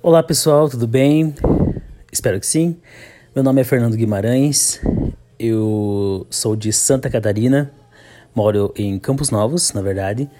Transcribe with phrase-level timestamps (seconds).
[0.00, 1.34] Olá pessoal, tudo bem?
[2.12, 2.76] Espero que sim.
[3.34, 4.80] Meu nome é Fernando Guimarães,
[5.36, 7.72] eu sou de Santa Catarina,
[8.32, 10.30] moro em Campos Novos, na verdade.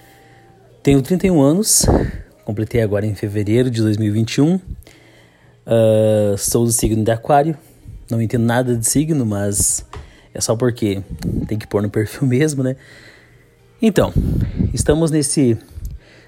[0.81, 1.85] Tenho 31 anos,
[2.45, 4.55] completei agora em fevereiro de 2021.
[4.55, 4.61] Uh,
[5.67, 7.59] ah, sou do signo de Aquário,
[8.09, 9.85] não entendo nada de signo, mas
[10.33, 11.03] é só porque
[11.49, 12.77] tem que pôr no perfil mesmo, né?
[13.83, 14.13] Então,
[14.73, 15.59] estamos nesse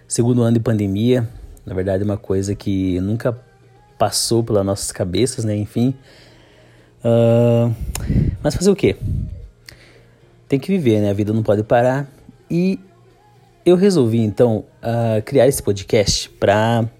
[0.08, 1.28] segundo ano de pandemia,
[1.70, 3.32] na verdade, é uma coisa que nunca
[3.96, 5.54] passou pelas nossas cabeças, né?
[5.54, 5.94] Enfim.
[6.98, 7.72] Uh,
[8.42, 8.96] mas fazer o quê?
[10.48, 11.10] Tem que viver, né?
[11.10, 12.10] A vida não pode parar.
[12.50, 12.80] E
[13.64, 16.90] eu resolvi, então, uh, criar esse podcast para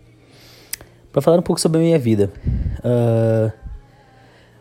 [1.10, 2.30] para falar um pouco sobre a minha vida.
[2.78, 3.50] Uh,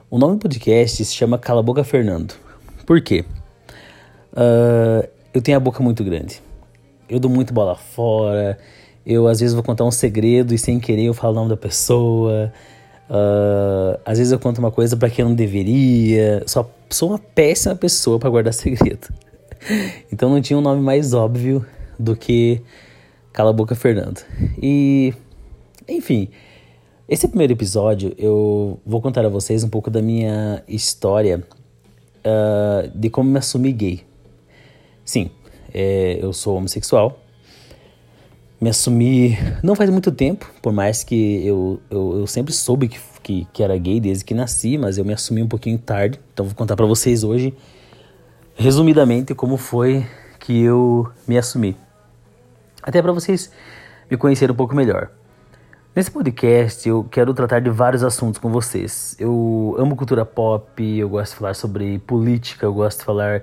[0.09, 2.33] o nome do podcast se chama Cala a Boca Fernando.
[2.83, 3.23] Por quê?
[4.33, 6.41] Uh, eu tenho a boca muito grande.
[7.07, 8.57] Eu dou muito bola fora.
[9.05, 11.57] Eu às vezes vou contar um segredo e sem querer eu falo o nome da
[11.57, 12.51] pessoa.
[13.09, 16.43] Uh, às vezes eu conto uma coisa para quem não deveria.
[16.45, 19.07] Só sou uma péssima pessoa para guardar segredo.
[20.11, 21.65] então não tinha um nome mais óbvio
[21.97, 22.61] do que
[23.33, 24.21] Cala a Boca Fernando.
[24.61, 25.13] E
[25.87, 26.29] enfim,
[27.07, 31.43] esse primeiro episódio eu vou contar a vocês um pouco da minha história
[32.19, 34.01] uh, de como me assumi gay.
[35.03, 35.31] Sim,
[35.73, 37.19] é, eu sou homossexual
[38.59, 42.99] me assumi não faz muito tempo, por mais que eu, eu, eu sempre soube que,
[43.23, 46.19] que, que, era gay desde que nasci, mas eu me assumi um pouquinho tarde.
[46.33, 47.53] Então vou contar para vocês hoje,
[48.55, 50.05] resumidamente, como foi
[50.39, 51.77] que eu me assumi.
[52.83, 53.51] Até para vocês
[54.09, 55.09] me conhecerem um pouco melhor.
[55.95, 59.15] Nesse podcast eu quero tratar de vários assuntos com vocês.
[59.19, 63.41] Eu amo cultura pop, eu gosto de falar sobre política, eu gosto de falar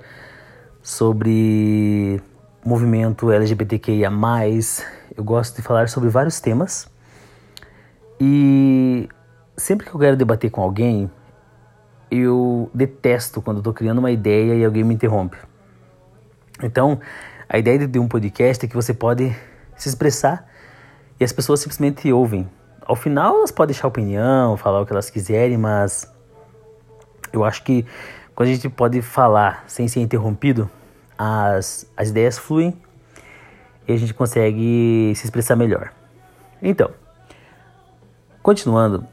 [0.83, 2.20] sobre
[2.67, 4.11] movimento LGBTQIA+,
[5.17, 6.91] eu gosto de falar sobre vários temas
[8.20, 9.09] e
[9.56, 11.09] sempre que eu quero debater com alguém,
[12.11, 15.37] eu detesto quando estou criando uma ideia e alguém me interrompe.
[16.60, 16.99] Então,
[17.49, 19.33] a ideia de um podcast é que você pode
[19.77, 20.50] se expressar
[21.21, 22.50] e as pessoas simplesmente ouvem.
[22.84, 26.12] Ao final, elas podem deixar opinião, falar o que elas quiserem, mas
[27.33, 27.87] eu acho que
[28.34, 30.69] quando a gente pode falar sem ser interrompido,
[31.19, 32.77] as, as ideias fluem
[33.87, 35.93] e a gente consegue se expressar melhor.
[36.62, 36.91] Então,
[38.43, 39.06] continuando,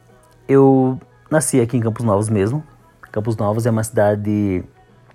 [0.48, 1.00] eu
[1.30, 2.64] nasci aqui em Campos Novos mesmo.
[3.12, 4.64] Campos Novos é uma cidade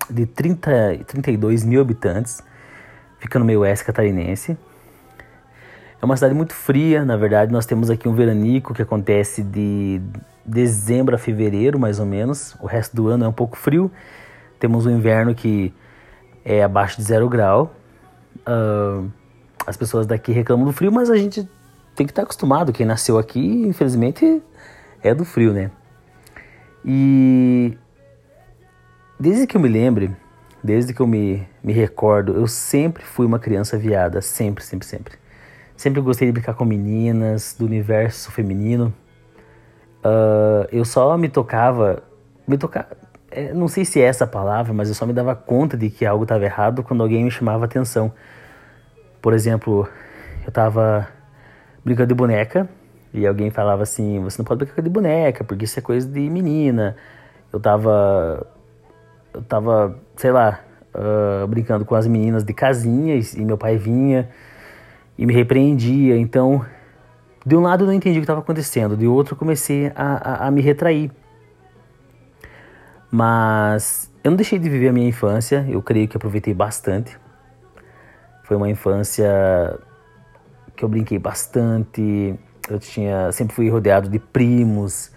[0.09, 2.41] de 30, 32 mil habitantes,
[3.19, 4.57] fica no meio oeste catarinense.
[6.01, 7.51] É uma cidade muito fria, na verdade.
[7.51, 10.01] Nós temos aqui um veranico que acontece de
[10.45, 12.55] dezembro a fevereiro, mais ou menos.
[12.61, 13.91] O resto do ano é um pouco frio.
[14.59, 15.73] Temos um inverno que
[16.49, 17.75] é abaixo de zero grau.
[18.39, 19.07] Uh,
[19.67, 21.47] as pessoas daqui reclamam do frio, mas a gente
[21.95, 22.73] tem que estar acostumado.
[22.73, 24.41] Quem nasceu aqui, infelizmente,
[25.03, 25.69] é do frio, né?
[26.83, 27.77] E
[29.19, 30.11] desde que eu me lembre,
[30.63, 35.13] desde que eu me, me recordo, eu sempre fui uma criança viada, sempre, sempre, sempre.
[35.77, 38.91] Sempre gostei de brincar com meninas, do universo feminino.
[40.03, 42.01] Uh, eu só me tocava,
[42.47, 42.87] me tocava,
[43.31, 46.05] é, não sei se é essa palavra, mas eu só me dava conta de que
[46.05, 48.11] algo estava errado quando alguém me chamava atenção.
[49.21, 49.87] Por exemplo,
[50.45, 51.07] eu tava
[51.83, 52.67] brincando de boneca
[53.13, 56.29] e alguém falava assim: você não pode brincar de boneca porque isso é coisa de
[56.29, 56.95] menina.
[57.51, 58.47] Eu tava.
[59.33, 60.59] Eu tava, sei lá,
[60.93, 64.29] uh, brincando com as meninas de casinha e, meu pai vinha
[65.17, 66.17] e me repreendia.
[66.17, 66.65] Então,
[67.45, 70.45] de um lado eu não entendi o que estava acontecendo, de outro eu comecei a,
[70.45, 71.11] a, a me retrair.
[73.11, 77.17] Mas eu não deixei de viver a minha infância, eu creio que aproveitei bastante.
[78.43, 79.79] Foi uma infância
[80.75, 82.35] que eu brinquei bastante.
[82.69, 85.11] Eu tinha, sempre fui rodeado de primos.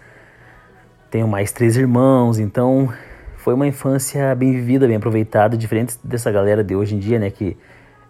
[1.11, 2.91] Tenho mais três irmãos, então
[3.37, 7.29] foi uma infância bem vivida, bem aproveitada, diferente dessa galera de hoje em dia, né,
[7.29, 7.55] que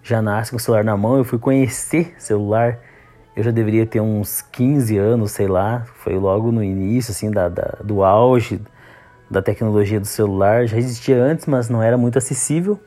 [0.01, 1.17] já nasce com o celular na mão.
[1.17, 2.79] Eu fui conhecer celular,
[3.35, 5.83] eu já deveria ter uns 15 anos, sei lá.
[5.95, 8.61] Foi logo no início, assim, da, da do auge
[9.33, 10.65] da tecnologia do celular.
[10.65, 12.79] Já existia antes, mas não era muito acessível.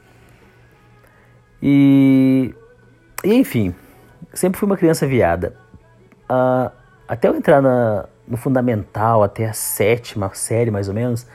[1.62, 2.54] E,
[3.25, 3.75] e enfim,
[4.32, 5.54] sempre fui uma criança viada.
[6.31, 6.70] Uh,
[7.06, 11.26] até eu entrar na, no fundamental, até a sétima série mais ou menos,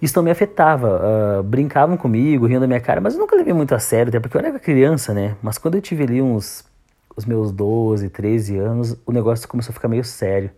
[0.00, 1.00] isso não me afetava.
[1.40, 4.20] Uh, brincavam comigo, riam da minha cara, mas eu nunca levei muito a sério, até
[4.20, 5.36] porque eu era criança, né?
[5.42, 6.68] Mas quando eu tive ali uns
[7.18, 10.52] os meus 12, 13 anos, o negócio começou a ficar meio sério.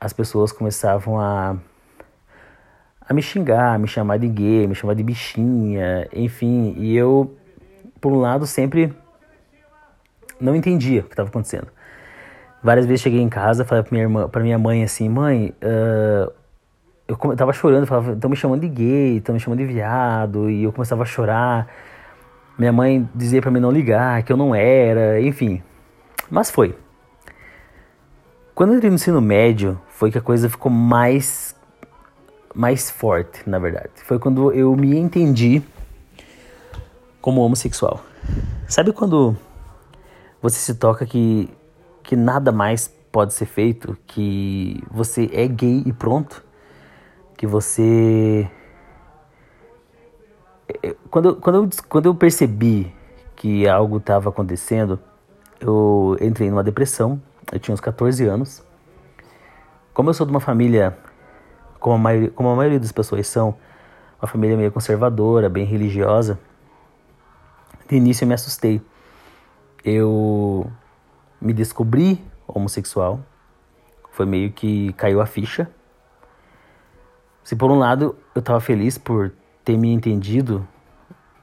[0.00, 1.56] As pessoas começavam a,
[3.08, 7.34] a me xingar, me chamar de gay, me chamar de bichinha, enfim, e eu
[8.00, 8.92] por um lado, sempre
[10.40, 11.68] não entendia o que estava acontecendo.
[12.62, 16.32] Várias vezes cheguei em casa, falei pra minha, irmã, pra minha mãe assim, mãe, uh,
[17.06, 20.64] eu tava chorando, falava, estão me chamando de gay, estão me chamando de viado, e
[20.64, 21.68] eu começava a chorar.
[22.58, 25.62] Minha mãe dizia para mim não ligar, que eu não era, enfim.
[26.28, 26.76] Mas foi.
[28.54, 31.47] Quando eu entrei no ensino médio, foi que a coisa ficou mais
[32.58, 33.90] mais forte, na verdade.
[34.04, 35.62] Foi quando eu me entendi
[37.20, 38.00] como homossexual.
[38.66, 39.36] Sabe quando
[40.42, 41.48] você se toca que
[42.02, 46.42] que nada mais pode ser feito, que você é gay e pronto,
[47.36, 48.50] que você
[51.08, 52.92] quando, quando, eu, quando eu percebi
[53.36, 54.98] que algo estava acontecendo,
[55.60, 57.22] eu entrei numa depressão.
[57.52, 58.64] Eu tinha uns 14 anos.
[59.94, 60.98] Como eu sou de uma família,
[61.78, 63.54] como a maioria, como a maioria das pessoas são,
[64.20, 66.38] uma família meio conservadora, bem religiosa,
[67.88, 68.82] de início eu me assustei.
[69.82, 70.70] Eu
[71.40, 73.20] me descobri homossexual.
[74.10, 75.70] Foi meio que caiu a ficha.
[77.42, 79.32] Se por um lado eu estava feliz por
[79.64, 80.68] ter me entendido,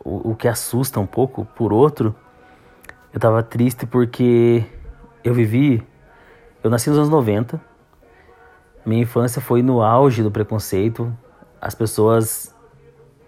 [0.03, 2.15] o, o que assusta um pouco, por outro,
[3.11, 4.63] eu estava triste porque
[5.23, 5.83] eu vivi.
[6.63, 7.59] Eu nasci nos anos 90.
[8.85, 11.11] Minha infância foi no auge do preconceito.
[11.59, 12.53] As pessoas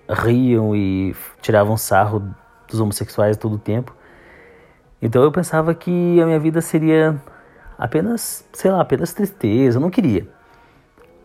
[0.07, 2.23] riam e tiravam sarro
[2.69, 3.95] dos homossexuais todo o tempo.
[5.01, 7.19] Então eu pensava que a minha vida seria
[7.77, 9.77] apenas, sei lá, apenas tristeza.
[9.77, 10.27] Eu não queria.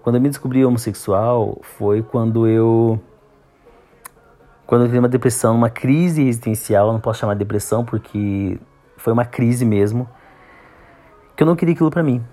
[0.02, 3.00] Quando eu me descobri homossexual foi quando eu
[4.67, 8.58] quando eu tive uma depressão, uma crise existencial, eu não posso chamar de depressão porque
[8.96, 10.08] foi uma crise mesmo,
[11.37, 12.25] que eu não queria aquilo para mim.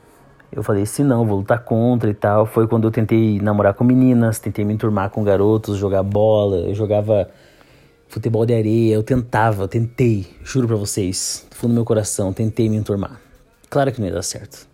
[0.51, 2.45] Eu falei, se não, vou lutar contra e tal.
[2.45, 6.73] Foi quando eu tentei namorar com meninas, tentei me enturmar com garotos, jogar bola, eu
[6.73, 7.29] jogava
[8.07, 12.33] futebol de areia, eu tentava, eu tentei, juro pra vocês, do fundo do meu coração,
[12.33, 13.21] tentei me enturmar.
[13.69, 14.67] Claro que não ia dar certo.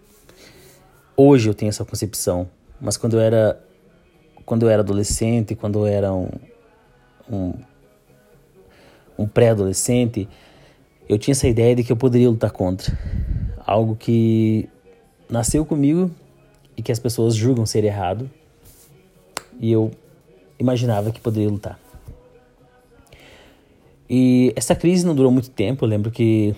[1.18, 2.48] Hoje eu tenho essa concepção,
[2.80, 3.60] mas quando eu era
[4.46, 6.30] quando eu era adolescente, quando eu era um,
[7.30, 7.54] um,
[9.18, 10.30] um pré-adolescente,
[11.10, 12.98] eu tinha essa ideia de que eu poderia lutar contra.
[13.66, 14.70] Algo que
[15.30, 16.12] nasceu comigo
[16.78, 18.30] e que as pessoas julgam ser errado.
[19.60, 19.92] E eu
[20.60, 21.80] imaginava que poderia lutar.
[24.10, 26.56] E essa crise não durou muito tempo, eu lembro que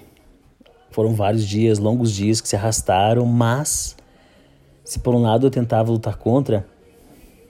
[0.92, 3.96] foram vários dias, longos dias que se arrastaram, mas
[4.84, 6.68] se por um lado eu tentava lutar contra,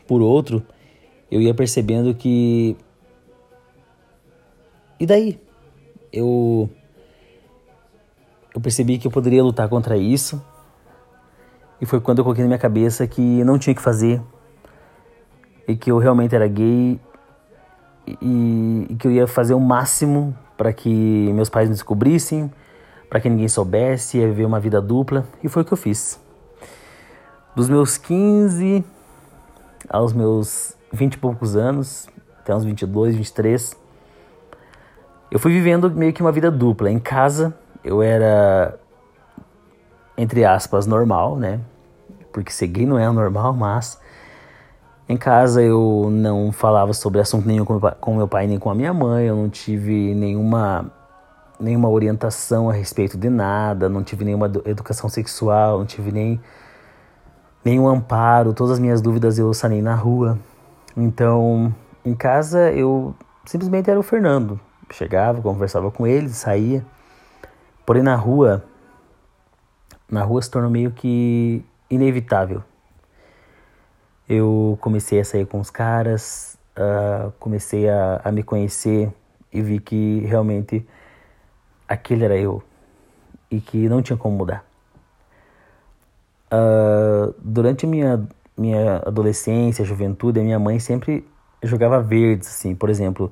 [0.07, 0.65] por outro,
[1.31, 2.75] eu ia percebendo que
[4.99, 5.39] e daí?
[6.11, 6.69] Eu
[8.53, 10.41] eu percebi que eu poderia lutar contra isso.
[11.79, 14.21] E foi quando eu coloquei na minha cabeça que não tinha que fazer.
[15.67, 16.99] E que eu realmente era gay.
[18.21, 22.51] E, e que eu ia fazer o máximo para que meus pais me descobrissem,
[23.09, 25.25] para que ninguém soubesse, ia viver uma vida dupla.
[25.43, 26.19] E foi o que eu fiz.
[27.55, 28.83] Dos meus 15
[29.89, 32.07] aos meus 20 e poucos anos,
[32.39, 33.77] até uns 22, 23,
[35.29, 36.89] eu fui vivendo meio que uma vida dupla.
[36.89, 37.53] Em casa,
[37.83, 38.79] eu era,
[40.17, 41.59] entre aspas, normal, né?
[42.33, 43.99] Porque gay não é normal, mas.
[45.09, 48.93] Em casa eu não falava sobre assunto nenhum com meu pai nem com a minha
[48.93, 50.91] mãe, eu não tive nenhuma,
[51.57, 56.41] nenhuma orientação a respeito de nada, não tive nenhuma educação sexual, não tive nem
[57.63, 60.37] nenhum amparo, todas as minhas dúvidas eu sanei na rua.
[60.95, 63.15] Então, em casa eu
[63.45, 64.59] simplesmente era o Fernando,
[64.91, 66.85] chegava, conversava com ele, saía.
[67.85, 68.65] Porém na rua,
[70.09, 72.63] na rua se tornou meio que inevitável.
[74.27, 79.11] Eu comecei a sair com os caras, uh, comecei a, a me conhecer
[79.51, 80.85] e vi que realmente
[81.87, 82.61] aquele era eu
[83.49, 84.65] e que não tinha como mudar.
[86.51, 91.27] Uh, durante minha, minha adolescência, juventude, a minha mãe sempre
[91.63, 93.31] jogava verdes, assim, por exemplo,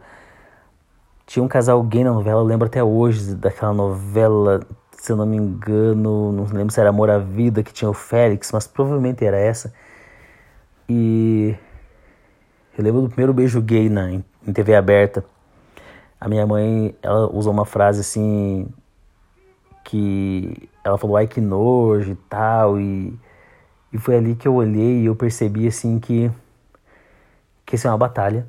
[1.25, 4.61] tinha um casal gay na novela, eu lembro até hoje daquela novela,
[5.05, 7.93] se eu não me engano, não lembro se era Amor à Vida, que tinha o
[7.93, 9.71] Félix, mas provavelmente era essa.
[10.89, 11.55] E
[12.75, 15.23] eu lembro do primeiro beijo gay na, em, TV aberta.
[16.19, 18.67] A minha mãe, ela usou uma frase assim,
[19.83, 23.15] que ela falou, ai que nojo e tal, e,
[23.93, 26.31] e foi ali que eu olhei e eu percebi assim que,
[27.63, 28.47] que isso é uma batalha.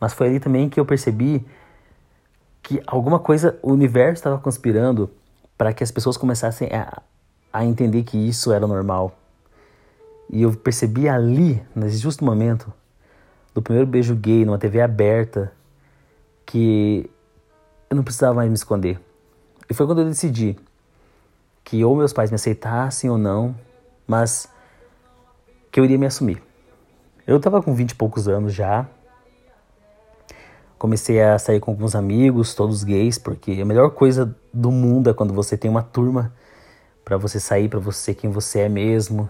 [0.00, 1.46] Mas foi ali também que eu percebi
[2.60, 5.10] que alguma coisa, o universo estava conspirando
[5.60, 7.02] para que as pessoas começassem a,
[7.52, 9.14] a entender que isso era normal.
[10.30, 12.72] E eu percebi ali, nesse justo momento,
[13.52, 15.52] do primeiro beijo gay numa TV aberta,
[16.46, 17.10] que
[17.90, 18.98] eu não precisava mais me esconder.
[19.68, 20.58] E foi quando eu decidi
[21.62, 23.54] que ou meus pais me aceitassem ou não,
[24.06, 24.48] mas
[25.70, 26.42] que eu iria me assumir.
[27.26, 28.88] Eu tava com 20 e poucos anos já.
[30.80, 35.12] Comecei a sair com alguns amigos, todos gays, porque a melhor coisa do mundo é
[35.12, 36.32] quando você tem uma turma
[37.04, 39.28] para você sair, para você ser quem você é mesmo.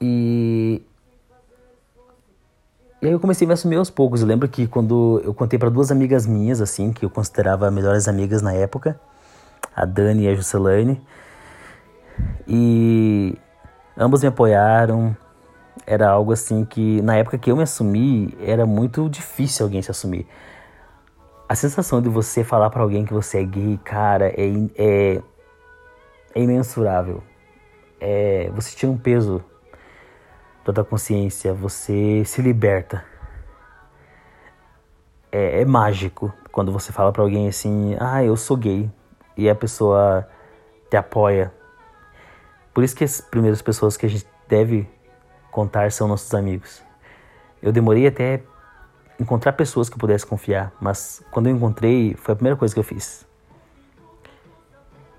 [0.00, 0.82] E
[3.00, 4.20] e aí eu comecei a me assumir aos poucos.
[4.20, 8.08] Eu lembro que quando eu contei para duas amigas minhas, assim, que eu considerava melhores
[8.08, 8.98] amigas na época,
[9.76, 11.00] a Dani e a Juscelane,
[12.48, 13.38] e
[13.96, 15.16] ambos me apoiaram.
[15.86, 19.90] Era algo assim que, na época que eu me assumi, era muito difícil alguém se
[19.90, 20.26] assumir.
[21.48, 25.22] A sensação de você falar para alguém que você é gay, cara, é, é,
[26.34, 27.22] é imensurável.
[28.00, 29.44] É, você tira um peso
[30.64, 33.04] toda a consciência, você se liberta.
[35.30, 38.90] É, é mágico quando você fala para alguém assim, ah, eu sou gay,
[39.36, 40.26] e a pessoa
[40.88, 41.52] te apoia.
[42.72, 44.88] Por isso que as primeiras pessoas que a gente deve
[45.54, 46.82] contar são nossos amigos.
[47.62, 48.42] Eu demorei até
[49.18, 52.80] encontrar pessoas que eu pudesse confiar, mas quando eu encontrei, foi a primeira coisa que
[52.80, 53.24] eu fiz.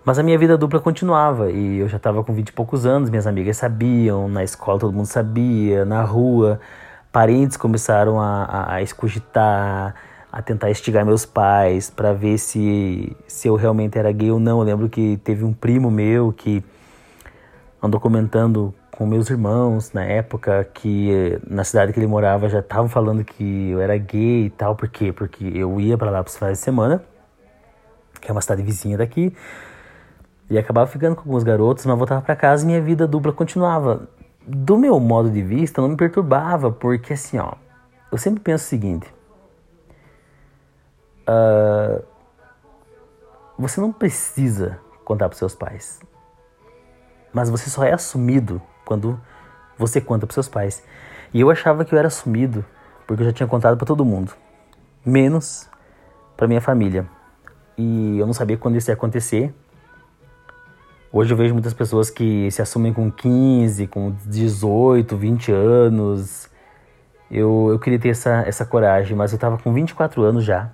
[0.04, 3.10] Mas a minha vida dupla continuava e eu já estava com 20 e poucos anos,
[3.10, 6.60] minhas amigas sabiam, na escola todo mundo sabia, na rua,
[7.12, 9.96] parentes começaram a, a, a escogitar,
[10.32, 14.60] a tentar instigar meus pais para ver se, se eu realmente era gay ou não.
[14.60, 16.64] Eu lembro que teve um primo meu que
[17.82, 22.88] andou comentando com meus irmãos na época que na cidade que ele morava já estavam
[22.88, 24.76] falando que eu era gay e tal.
[24.76, 25.12] Por quê?
[25.12, 27.04] Porque eu ia para lá para finais de semana,
[28.22, 29.36] que é uma cidade vizinha daqui.
[30.50, 34.08] E acabava ficando com alguns garotos, mas voltava para casa e minha vida dupla continuava.
[34.48, 37.54] Do meu modo de vista, não me perturbava, porque assim, ó,
[38.12, 39.14] eu sempre penso o seguinte:
[41.28, 42.04] uh,
[43.58, 46.00] você não precisa contar para seus pais,
[47.34, 49.20] mas você só é assumido quando
[49.78, 50.84] você conta para seus pais.
[51.34, 52.64] E eu achava que eu era assumido
[53.06, 54.32] porque eu já tinha contado para todo mundo,
[55.06, 55.70] menos
[56.36, 57.08] para minha família.
[57.78, 59.54] E eu não sabia quando isso ia acontecer.
[61.12, 66.50] Hoje eu vejo muitas pessoas que se assumem com 15, com 18, 20 anos.
[67.30, 70.72] Eu, eu queria ter essa, essa coragem, mas eu estava com 24 anos já.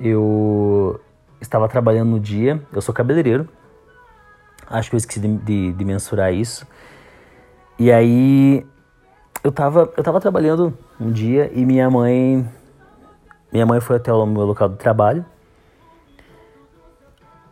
[0.00, 1.00] Eu
[1.40, 3.48] estava trabalhando no dia, eu sou cabeleireiro.
[4.68, 6.66] Acho que eu esqueci de, de, de mensurar isso.
[7.78, 8.66] E aí
[9.42, 12.48] eu estava eu tava trabalhando um dia e minha mãe
[13.52, 15.24] minha mãe foi até o meu local de trabalho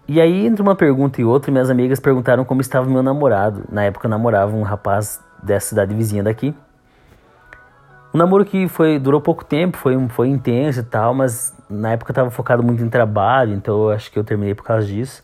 [0.09, 3.65] e aí, entre uma pergunta e outra, minhas amigas perguntaram como estava meu namorado.
[3.71, 6.55] Na época eu namorava um rapaz dessa cidade vizinha daqui.
[8.13, 12.11] Um namoro que foi, durou pouco tempo, foi, foi intenso e tal, mas na época
[12.11, 15.23] eu estava focado muito em trabalho, então eu acho que eu terminei por causa disso.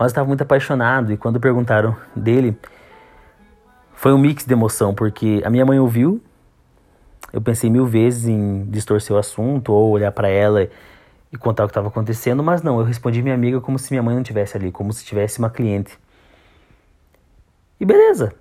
[0.00, 2.58] Mas estava muito apaixonado e quando perguntaram dele,
[3.92, 6.22] foi um mix de emoção, porque a minha mãe ouviu,
[7.30, 10.66] eu pensei mil vezes em distorcer o assunto ou olhar para ela
[11.30, 14.02] e contar o que estava acontecendo, mas não, eu respondi minha amiga como se minha
[14.02, 15.98] mãe não tivesse ali, como se tivesse uma cliente.
[17.78, 18.32] E beleza.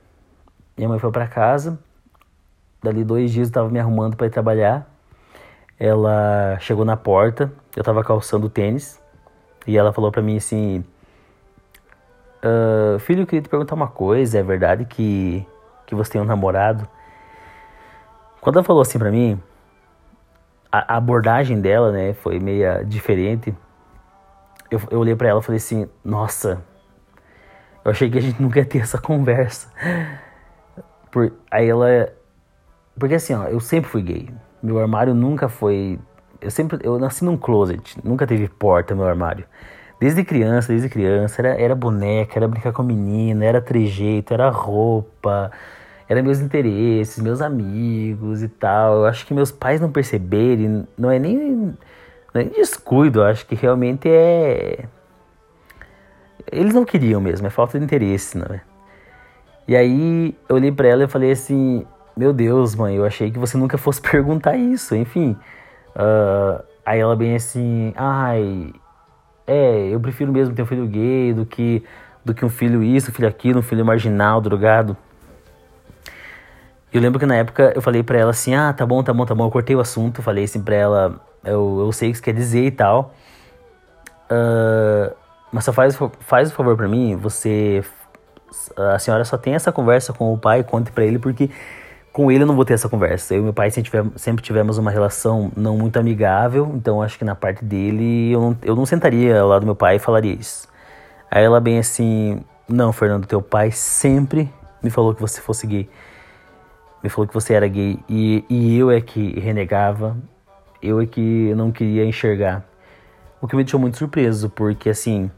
[0.77, 1.77] Minha mãe foi para casa.
[2.81, 4.89] Dali dois dias eu estava me arrumando para ir trabalhar.
[5.77, 8.97] Ela chegou na porta, eu estava calçando tênis
[9.67, 10.85] e ela falou para mim assim:
[12.43, 14.39] uh, Filho, eu queria te perguntar uma coisa.
[14.39, 15.46] É verdade que
[15.89, 16.88] que você tem um namorado?
[18.39, 19.41] Quando ela falou assim para mim,
[20.72, 23.55] a, abordagem dela, né, foi meia diferente.
[24.69, 26.63] Eu, eu olhei para ela e falei assim: Nossa,
[27.84, 29.67] eu achei que a gente nunca ia ter essa conversa.
[31.12, 32.13] Por, aí ela.
[32.98, 34.29] Porque assim, ó, eu sempre fui gay.
[34.62, 36.00] Meu armário nunca foi.
[36.39, 36.77] Eu sempre.
[36.84, 39.46] Eu nasci num closet, nunca teve porta meu armário.
[39.99, 45.51] Desde criança, desde criança, era, era boneca, era brincar com menina, era trejeito, era roupa
[46.09, 48.95] eram meus interesses, meus amigos e tal.
[48.95, 51.37] Eu acho que meus pais não perceberem, não é nem,
[52.33, 54.85] não é nem descuido, acho que realmente é.
[56.51, 58.61] Eles não queriam mesmo, é falta de interesse, não é?
[59.67, 61.85] E aí eu olhei pra ela e falei assim:
[62.17, 65.37] Meu Deus, mãe, eu achei que você nunca fosse perguntar isso, enfim.
[65.95, 68.73] Uh, aí ela bem assim: Ai,
[69.49, 71.83] é, eu prefiro mesmo ter um filho gay do que,
[72.23, 74.95] do que um filho isso, um filho aquilo, um filho marginal, drogado.
[76.93, 79.25] Eu lembro que na época eu falei pra ela assim, ah, tá bom, tá bom,
[79.25, 79.45] tá bom.
[79.45, 82.33] Eu cortei o assunto, falei assim pra ela, eu, eu sei o que você quer
[82.33, 83.13] dizer e tal.
[84.31, 85.15] Uh,
[85.51, 87.83] mas só faz, faz o favor pra mim, você.
[88.75, 91.49] A senhora só tem essa conversa com o pai, conte pra ele, porque
[92.19, 93.33] com ele eu não vou ter essa conversa.
[93.33, 97.33] Eu e meu pai sempre tivemos, uma relação não muito amigável, então acho que na
[97.33, 100.67] parte dele eu não, eu não sentaria lado do meu pai e falaria isso.
[101.31, 104.51] Aí ela bem assim, não, Fernando, teu pai sempre
[104.83, 105.89] me falou que você fosse gay.
[107.01, 107.97] Me falou que você era gay.
[108.09, 110.17] E, e eu é que renegava,
[110.83, 112.65] eu é que não queria enxergar.
[113.39, 115.31] O que me deixou muito surpreso, porque assim,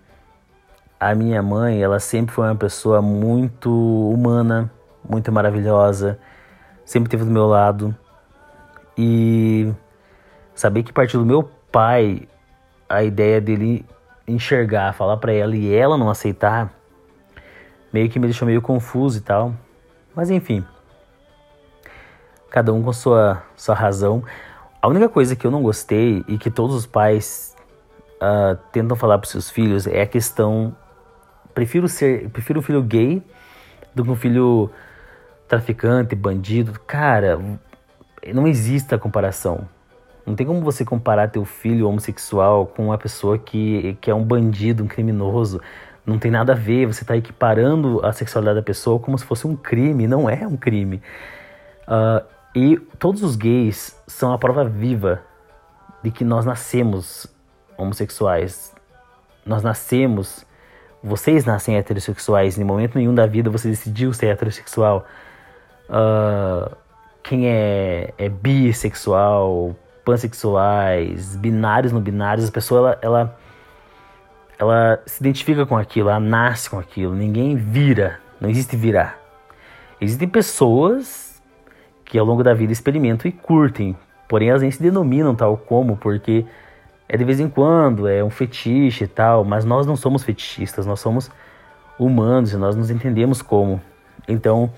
[1.00, 4.72] a minha mãe, ela sempre foi uma pessoa muito humana,
[5.08, 6.18] muito maravilhosa,
[6.92, 7.96] sempre esteve do meu lado.
[8.98, 9.72] E
[10.54, 12.28] saber que partiu do meu pai
[12.90, 13.86] a ideia dele
[14.28, 16.70] enxergar, falar para ela e ela não aceitar,
[17.92, 19.54] meio que me deixou meio confuso e tal.
[20.14, 20.66] Mas enfim,
[22.50, 24.22] cada um com sua, sua razão.
[24.82, 27.56] A única coisa que eu não gostei e que todos os pais
[28.18, 30.76] uh, tentam falar para seus filhos é a questão
[31.54, 33.22] prefiro ser prefiro um filho gay
[33.94, 34.70] do que um filho
[35.52, 36.80] traficante, bandido.
[36.88, 37.38] Cara,
[38.34, 39.68] não existe a comparação.
[40.26, 44.24] Não tem como você comparar teu filho homossexual com uma pessoa que, que é um
[44.24, 45.60] bandido, um criminoso.
[46.06, 46.86] Não tem nada a ver.
[46.86, 50.08] Você está equiparando a sexualidade da pessoa como se fosse um crime.
[50.08, 51.02] Não é um crime.
[51.86, 55.22] Uh, e todos os gays são a prova viva
[56.02, 57.28] de que nós nascemos
[57.78, 58.74] homossexuais.
[59.46, 60.46] Nós nascemos.
[61.04, 62.58] Vocês nascem heterossexuais.
[62.58, 65.06] Em momento nenhum da vida você decidiu ser heterossexual.
[65.92, 66.74] Uh,
[67.22, 73.40] quem é, é bissexual, pansexuais, binários não binários, a pessoa ela, ela,
[74.58, 79.20] ela se identifica com aquilo, ela nasce com aquilo, ninguém vira, não existe virar.
[80.00, 81.42] Existem pessoas
[82.06, 83.96] que ao longo da vida experimentam e curtem,
[84.28, 86.46] porém elas nem se denominam tal como, porque
[87.08, 90.86] é de vez em quando, é um fetiche e tal, mas nós não somos fetichistas,
[90.86, 91.30] nós somos
[92.00, 93.82] humanos e nós nos entendemos como.
[94.28, 94.72] Então,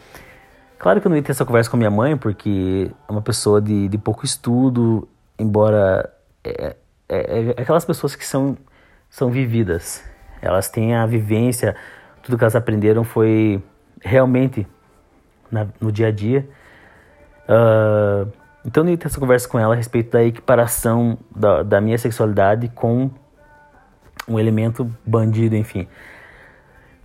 [0.84, 3.62] claro que eu não ia ter essa conversa com minha mãe, porque é uma pessoa
[3.62, 5.08] de, de pouco estudo,
[5.40, 6.14] embora
[6.44, 6.76] é,
[7.08, 8.58] é, é, aquelas pessoas que são,
[9.10, 10.04] são vividas,
[10.42, 11.74] elas têm a vivência,
[12.22, 13.64] tudo que elas aprenderam foi
[14.02, 14.68] realmente
[15.50, 16.46] na, no dia a dia.
[17.48, 18.30] Uh,
[18.66, 21.98] então eu ia ter essa conversa com ela a respeito da equiparação da, da minha
[21.98, 23.10] sexualidade com
[24.28, 25.88] um elemento bandido, enfim.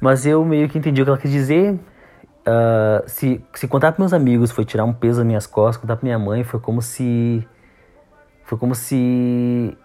[0.01, 1.79] Mas eu meio que entendi o que ela quis dizer.
[2.49, 5.97] Uh, se, se contar para meus amigos foi tirar um peso das minhas costas, contar
[5.97, 7.47] para minha mãe foi como se
[8.45, 9.77] foi como se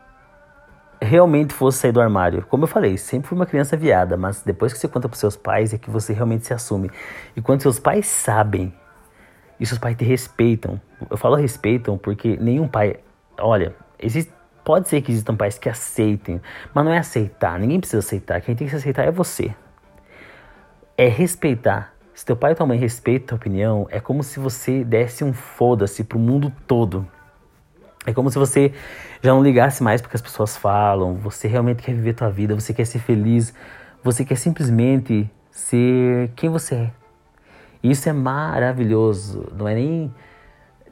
[1.02, 2.46] realmente fosse sair do armário.
[2.48, 5.36] Como eu falei, sempre fui uma criança viada, mas depois que você conta para seus
[5.36, 6.90] pais é que você realmente se assume.
[7.36, 8.74] E quando seus pais sabem
[9.60, 13.02] e seus pais te respeitam, eu falo respeitam porque nenhum pai,
[13.38, 14.32] olha, existe
[14.64, 16.42] Pode ser que existam pais que aceitem,
[16.74, 17.60] mas não é aceitar.
[17.60, 18.40] Ninguém precisa aceitar.
[18.40, 19.54] Quem tem que se aceitar é você.
[20.98, 21.93] É respeitar.
[22.14, 25.34] Se teu pai e tua mãe respeitam tua opinião, é como se você desse um
[25.34, 27.08] foda-se pro mundo todo.
[28.06, 28.72] É como se você
[29.22, 32.74] já não ligasse mais porque as pessoas falam, você realmente quer viver tua vida, você
[32.74, 33.54] quer ser feliz,
[34.04, 36.92] você quer simplesmente ser quem você é.
[37.82, 40.14] E isso é maravilhoso, não é nem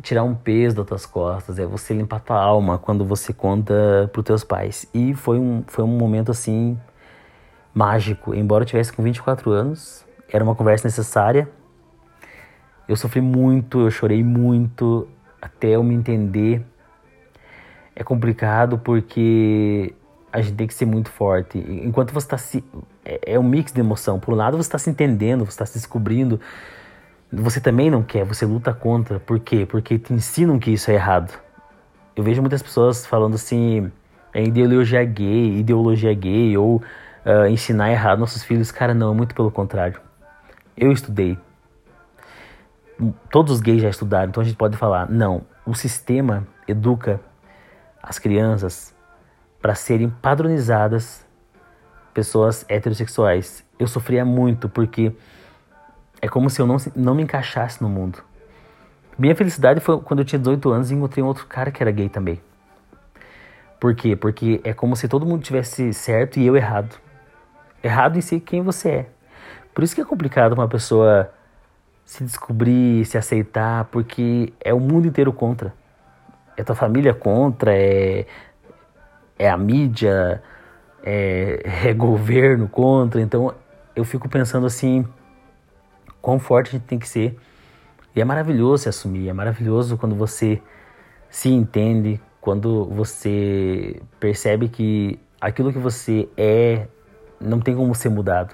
[0.02, 4.26] tirar um peso das tuas costas, é você limpar tua alma quando você conta pros
[4.26, 4.88] teus pais.
[4.94, 6.80] E foi um, foi um momento assim
[7.74, 11.50] mágico, embora eu tivesse com 24 anos, era uma conversa necessária.
[12.88, 15.08] Eu sofri muito, eu chorei muito
[15.42, 16.66] até eu me entender
[17.96, 19.94] é complicado porque
[20.32, 21.58] a gente tem que ser muito forte.
[21.58, 22.64] Enquanto você está se.
[23.04, 24.20] É, é, um mix de emoção.
[24.20, 26.40] Por um lado, você está se entendendo, você está se descobrindo.
[27.32, 29.20] Você também não quer, você luta contra.
[29.20, 29.66] Por quê?
[29.66, 31.38] Porque te ensinam que isso é errado.
[32.16, 33.92] Eu vejo muitas pessoas falando assim.
[34.34, 38.72] É ideologia gay, ideologia gay, ou uh, ensinar errado nossos filhos.
[38.72, 40.00] Cara, não, é muito pelo contrário.
[40.82, 41.38] Eu estudei.
[43.30, 47.22] Todos os gays já estudaram, então a gente pode falar: não, o sistema educa
[48.02, 48.92] as crianças
[49.62, 51.24] para serem padronizadas
[52.16, 53.64] pessoas heterossexuais.
[53.78, 55.14] Eu sofria muito porque
[56.20, 58.24] é como se eu não, não me encaixasse no mundo.
[59.20, 61.92] Minha felicidade foi quando eu tinha 18 anos e encontrei um outro cara que era
[61.92, 62.42] gay também.
[63.80, 64.16] Por quê?
[64.16, 67.00] Porque é como se todo mundo tivesse certo e eu errado.
[67.84, 69.21] Errado em si quem você é.
[69.74, 71.32] Por isso que é complicado uma pessoa
[72.06, 75.74] se descobrir, se aceitar, porque é o mundo inteiro contra
[76.62, 78.26] é tua família contra, é,
[79.38, 80.42] é a mídia,
[81.04, 83.22] é, é governo contra.
[83.22, 83.54] Então
[83.96, 85.06] eu fico pensando assim,
[86.22, 87.38] quão forte a gente tem que ser.
[88.16, 90.62] E é maravilhoso se assumir, é maravilhoso quando você
[91.30, 96.88] se entende, quando você percebe que aquilo que você é
[97.40, 98.54] não tem como ser mudado.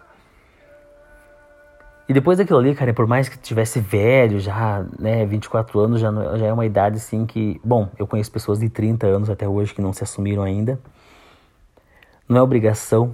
[2.08, 6.12] E depois daquilo ali, cara, por mais que tivesse velho já, né, 24 anos, já,
[6.38, 7.60] já é uma idade assim que.
[7.64, 10.80] Bom, eu conheço pessoas de 30 anos até hoje que não se assumiram ainda.
[12.30, 13.14] Não é obrigação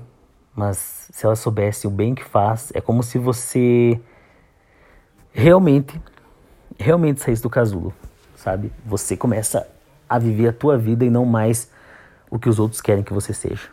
[0.55, 3.99] mas se ela soubesse o bem que faz, é como se você
[5.31, 5.99] realmente,
[6.77, 7.93] realmente saísse do casulo,
[8.35, 8.71] sabe?
[8.85, 9.67] Você começa
[10.07, 11.71] a viver a tua vida e não mais
[12.29, 13.69] o que os outros querem que você seja.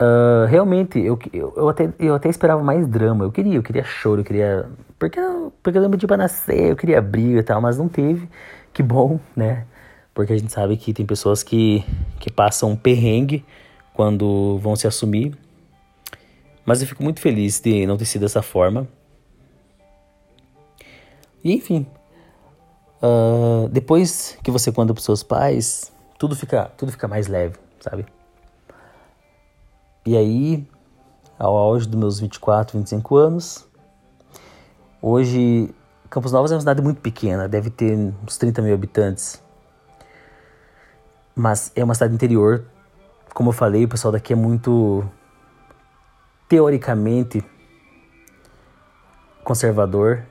[0.00, 3.24] Uh, realmente, eu, eu, até, eu até esperava mais drama.
[3.24, 4.66] Eu queria, eu queria choro, eu queria.
[4.98, 5.20] Porque,
[5.62, 8.26] porque eu lembro de nascer, eu queria briga e tal, mas não teve.
[8.72, 9.66] Que bom, né?
[10.14, 11.84] Porque a gente sabe que tem pessoas que,
[12.18, 13.44] que passam um perrengue
[13.92, 15.36] quando vão se assumir.
[16.64, 18.88] Mas eu fico muito feliz de não ter sido dessa forma.
[21.44, 21.86] E enfim,
[23.02, 28.06] uh, depois que você conta pros seus pais, tudo fica, tudo fica mais leve, sabe?
[30.04, 30.66] E aí,
[31.38, 33.68] ao auge dos meus 24, 25 anos,
[35.00, 35.74] hoje
[36.08, 39.42] Campos Novos é uma cidade muito pequena, deve ter uns 30 mil habitantes.
[41.34, 42.64] Mas é uma cidade interior,
[43.34, 45.06] como eu falei, o pessoal daqui é muito
[46.48, 47.44] teoricamente
[49.44, 50.24] conservador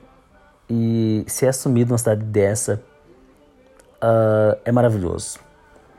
[0.68, 2.82] e ser assumido numa cidade dessa
[4.02, 5.38] uh, é maravilhoso,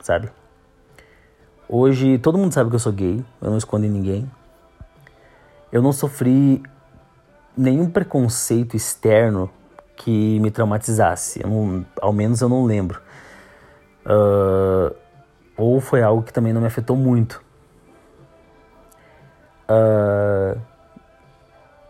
[0.00, 0.30] sabe?
[1.74, 4.30] Hoje todo mundo sabe que eu sou gay, eu não escondo em ninguém.
[5.72, 6.62] Eu não sofri
[7.56, 9.48] nenhum preconceito externo
[9.96, 11.40] que me traumatizasse.
[11.42, 13.00] Não, ao menos eu não lembro.
[14.04, 14.94] Uh,
[15.56, 17.42] ou foi algo que também não me afetou muito.
[19.66, 20.60] Uh,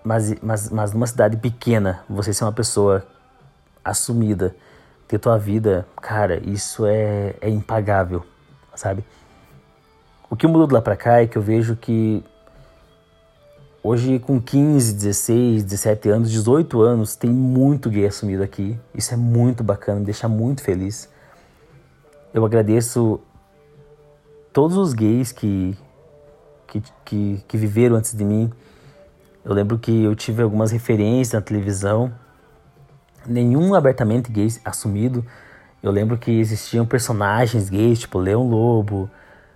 [0.04, 3.04] mas, mas, mas numa cidade pequena, você ser uma pessoa
[3.84, 4.54] assumida,
[5.08, 8.24] ter tua vida, cara, isso é, é impagável,
[8.76, 9.04] sabe?
[10.32, 12.24] O que mudou de lá pra cá é que eu vejo que
[13.82, 18.80] hoje com 15, 16, 17 anos, 18 anos, tem muito gay assumido aqui.
[18.94, 21.06] Isso é muito bacana, me deixa muito feliz.
[22.32, 23.20] Eu agradeço
[24.54, 25.76] todos os gays que,
[26.66, 28.50] que, que, que viveram antes de mim.
[29.44, 32.10] Eu lembro que eu tive algumas referências na televisão,
[33.26, 35.26] nenhum abertamente gay assumido.
[35.82, 39.10] Eu lembro que existiam personagens gays, tipo Leão Lobo,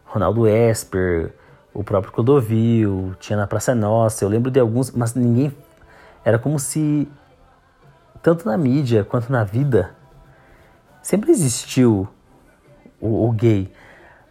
[0.06, 1.32] Ronaldo Esper,
[1.74, 4.24] o próprio Clodovil, tinha na Praça Nossa.
[4.24, 5.54] Eu lembro de alguns, mas ninguém.
[6.24, 7.08] Era como se,
[8.22, 9.94] tanto na mídia quanto na vida,
[11.02, 12.08] sempre existiu
[13.00, 13.70] o, o gay,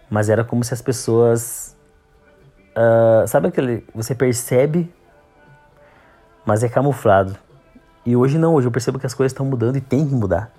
[0.09, 1.75] mas era como se as pessoas.
[2.75, 3.85] Uh, sabe aquele.
[3.93, 4.93] Você percebe,
[6.45, 7.37] mas é camuflado.
[8.05, 10.51] E hoje não, hoje eu percebo que as coisas estão mudando e tem que mudar.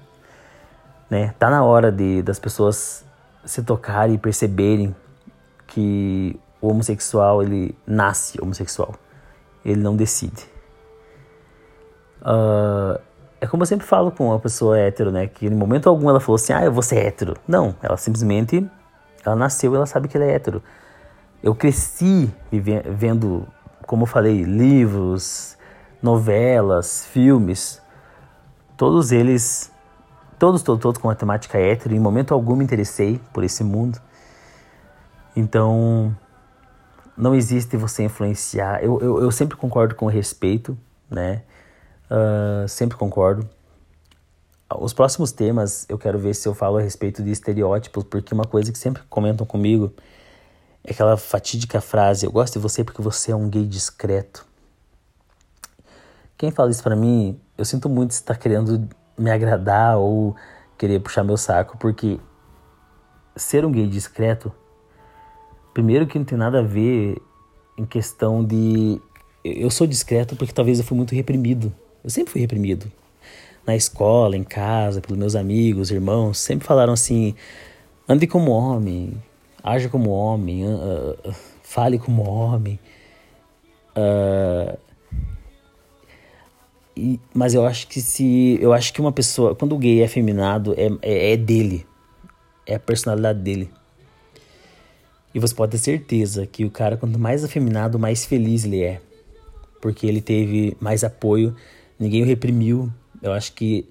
[1.09, 1.35] Né?
[1.39, 3.05] Tá na hora de, das pessoas
[3.45, 4.95] se tocarem e perceberem
[5.77, 8.95] que o homossexual ele nasce homossexual,
[9.63, 10.49] ele não decide.
[12.23, 12.99] Uh,
[13.39, 15.27] é como eu sempre falo com uma pessoa hétero, né?
[15.27, 17.37] Que em momento algum ela falou assim, ah, eu vou ser hétero.
[17.47, 18.67] Não, ela simplesmente,
[19.23, 20.63] ela nasceu e ela sabe que ela é hétero.
[21.43, 23.47] Eu cresci vendo,
[23.87, 25.59] como eu falei, livros,
[26.03, 27.83] novelas, filmes,
[28.79, 29.71] todos eles,
[30.39, 31.95] todos, todos, todos com a temática hétero.
[31.95, 34.01] Em momento algum me interessei por esse mundo.
[35.37, 36.17] Então,
[37.15, 38.83] não existe você influenciar.
[38.83, 40.77] Eu, eu, eu sempre concordo com respeito,
[41.11, 41.43] né?
[42.11, 43.49] Uh, sempre concordo.
[44.81, 48.45] Os próximos temas eu quero ver se eu falo a respeito de estereótipos, porque uma
[48.45, 49.93] coisa que sempre comentam comigo
[50.83, 54.45] é aquela fatídica frase: Eu gosto de você porque você é um gay discreto.
[56.37, 60.35] Quem fala isso para mim, eu sinto muito estar tá querendo me agradar ou
[60.77, 62.19] querer puxar meu saco, porque
[63.37, 64.53] ser um gay discreto
[65.77, 67.19] Primeiro que não tem nada a ver
[67.77, 68.99] em questão de.
[69.45, 71.71] Eu sou discreto porque talvez eu fui muito reprimido.
[72.03, 72.91] Eu sempre fui reprimido.
[73.67, 77.35] Na escola, em casa, pelos meus amigos, irmãos, sempre falaram assim:
[78.09, 79.23] ande como homem,
[79.63, 82.81] haja como homem, uh, fale como homem.
[83.95, 84.79] Uh,
[86.97, 88.59] e, mas eu acho que se.
[88.63, 89.55] Eu acho que uma pessoa.
[89.55, 91.87] Quando o gay é afeminado, é, é, é dele.
[92.67, 93.71] É a personalidade dele.
[95.37, 99.03] E você pode ter certeza que o cara, quanto mais afeminado, mais feliz ele é.
[99.83, 101.55] Porque ele teve mais apoio,
[101.99, 102.91] ninguém o reprimiu.
[103.21, 103.87] Eu acho que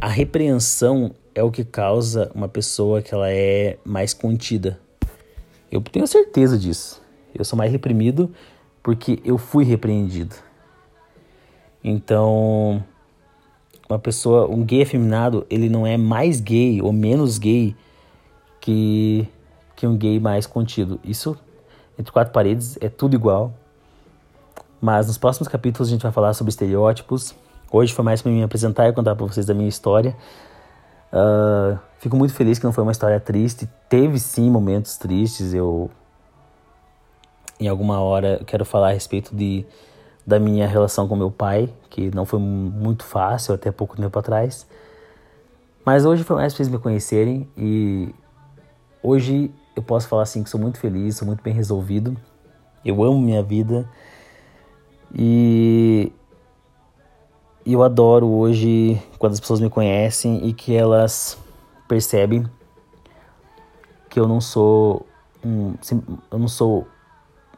[0.00, 4.80] a repreensão é o que causa uma pessoa que ela é mais contida.
[5.70, 7.00] Eu tenho certeza disso.
[7.32, 8.34] Eu sou mais reprimido
[8.82, 10.34] porque eu fui repreendido.
[11.84, 12.84] Então,
[13.88, 17.76] uma pessoa, um gay afeminado, ele não é mais gay ou menos gay
[18.60, 19.28] que
[19.84, 20.98] que um gay mais contido.
[21.04, 21.36] Isso,
[21.98, 23.52] entre quatro paredes, é tudo igual.
[24.80, 27.34] Mas nos próximos capítulos a gente vai falar sobre estereótipos.
[27.70, 30.16] Hoje foi mais para me apresentar e contar para vocês da minha história.
[31.12, 33.68] Uh, fico muito feliz que não foi uma história triste.
[33.88, 35.52] Teve sim momentos tristes.
[35.52, 35.90] Eu
[37.60, 39.66] em alguma hora quero falar a respeito de,
[40.26, 44.66] da minha relação com meu pai, que não foi muito fácil até pouco tempo atrás.
[45.84, 48.14] Mas hoje foi mais para vocês me conhecerem e
[49.02, 52.16] hoje eu posso falar assim que sou muito feliz, sou muito bem resolvido.
[52.84, 53.88] Eu amo minha vida
[55.14, 56.12] e
[57.64, 61.38] eu adoro hoje quando as pessoas me conhecem e que elas
[61.88, 62.44] percebem
[64.08, 65.06] que eu não sou
[65.44, 65.74] um,
[66.30, 66.86] eu não sou